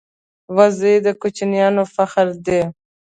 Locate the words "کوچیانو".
1.21-1.83